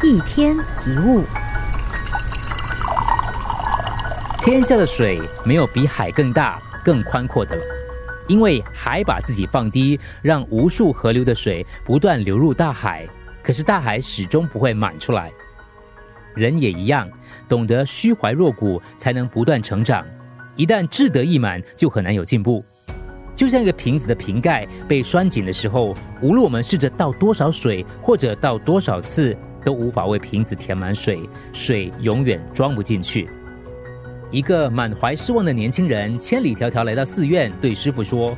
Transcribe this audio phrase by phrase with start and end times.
[0.00, 1.24] 一天一物，
[4.38, 7.62] 天下的水没有比海更大、更宽阔的了，
[8.28, 13.08] 因为海把自己放低，让无数河流的水不断流入大海，
[13.42, 15.32] 可是大海始终不会满出来。
[16.32, 17.08] 人也一样，
[17.48, 20.06] 懂得虚怀若谷，才能不断成长。
[20.54, 22.64] 一旦志得意满，就很难有进步。
[23.34, 29.36] 就像一个瓶子的瓶盖被拴紧的时候，无论我们试着倒多少水，或者倒多少次，
[29.68, 33.28] 都无法为瓶子填满水，水永远装不进去。
[34.30, 38.34] 一个满怀失望的年轻人，千里迢迢来到寺院，对师傅说：“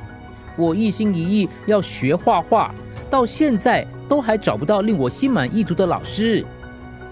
[0.59, 2.75] 我一心一意要学画画，
[3.09, 6.45] 到现在都还找不到令我心满意足的老师。”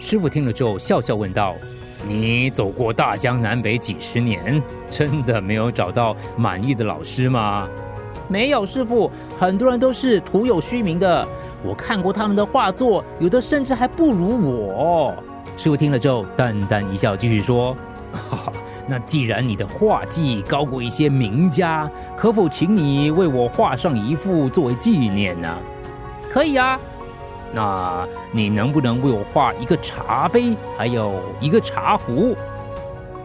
[0.00, 1.54] 师傅听了之后，笑笑问道
[2.04, 4.60] ：“你走过大江南北几十年，
[4.90, 7.68] 真的没有找到满意的老师吗
[8.26, 11.26] ？”“没有，师傅，很多人都是徒有虚名的。
[11.64, 15.14] 我看过他们的画作，有的甚至还不如我。”
[15.56, 17.76] 师傅听了之后，淡淡一笑，继续说
[18.12, 18.52] ：“哈，
[18.86, 25.48] 那既然你的画技高过一些名家，可否请你为我画上一幅作为纪念呢
[26.30, 26.78] ？”“可以啊。”
[27.52, 32.36] 那你能不能为我画一个茶杯，还有一个茶壶？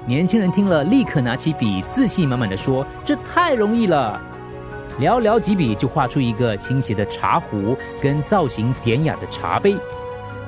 [0.06, 4.20] 年轻人听了，立刻拿起笔，自信满满的说：“这太容易了！”
[5.00, 9.76] 寥寥几笔就画出一个倾斜的茶壶跟造型典雅的茶杯。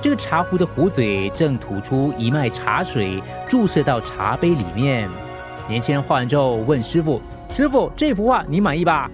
[0.01, 5.09] 这个茶壶的壶嘴正吐出一脉茶水，注射到茶杯里面。
[5.67, 9.09] 年轻人画完之后问师傅：“师傅，这幅画你满意吧？”“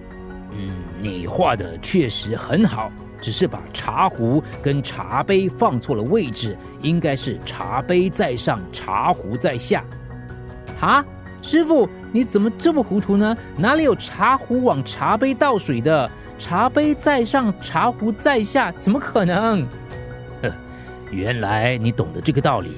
[0.52, 2.90] 嗯，你画的确实很好。”
[3.22, 9.84] 只是把茶壶跟茶杯放错了位置，应该是茶杯在上，茶壶在下。
[10.80, 11.04] 哈，
[11.42, 13.36] 师傅，你怎么这么糊涂呢？
[13.56, 16.08] 哪里有茶壶往茶杯倒水的？
[16.38, 19.66] 茶杯在上，茶壶在下，怎么可能？
[20.40, 20.50] 呵，
[21.10, 22.70] 原来你懂得这个道理。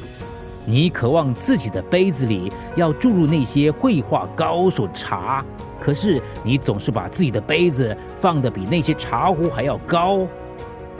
[0.67, 5.45] 你渴望自己的杯子里要注入那些绘画高手茶。
[5.79, 10.27] 可是你总是把自己的杯子放得比那些茶壶还要高，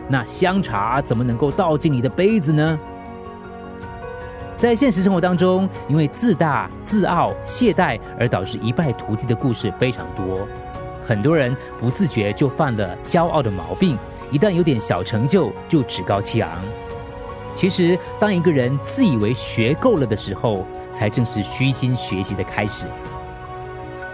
[0.07, 2.79] 那香茶怎么能够倒进你的杯子呢？
[4.65, 10.49] 在现实生活当中，因为自大、自傲、懈怠而导致一败涂地的故事非常多。
[11.07, 13.99] 很多人不自觉就犯了骄傲的毛病，
[14.31, 16.51] 一旦有点小成就就趾高气昂。
[17.55, 22.87] 其实，当一个人自以为学够了的时候，才正是虚心学习的开始。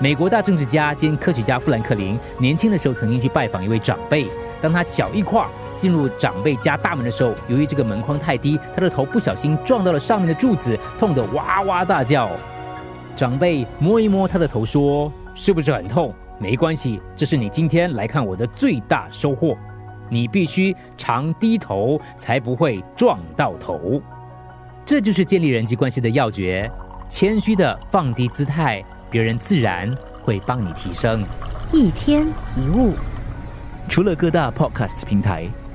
[0.00, 4.26] 美国大政治家兼科学家富兰克林年轻的时候曾经去拜访一位长辈。
[4.60, 5.48] 当他脚一跨
[5.80, 12.30] 进入长辈家大门的时候，由于这个门框太低，他的头不小心撞到了上面的柱子，痛得哇哇大叫。
[13.16, 16.14] 长辈摸一摸他的头，说：“是不是很痛？
[16.38, 19.56] 没关系，这是你今天来看我的最大收获。
[20.10, 24.02] 你必须常低头，才不会撞到头。
[24.84, 26.68] 这就是建立人际关系的要诀：
[27.08, 29.92] 谦虚的放低姿态。”别人自然
[30.22, 31.24] 会帮你提升。
[31.72, 32.94] 一天一物，
[33.88, 35.48] 除了各大 podcast 平台，